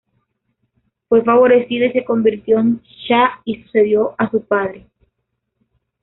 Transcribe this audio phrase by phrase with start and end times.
[1.07, 4.87] Fue favorecido y se convirtió en Shah y sucedió a su padre.